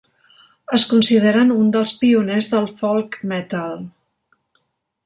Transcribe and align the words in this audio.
Es 0.77 0.85
consideren 0.93 1.53
un 1.57 1.69
dels 1.77 1.93
pioners 2.01 2.51
del 2.55 2.67
folk 2.81 3.21
metal. 3.35 3.79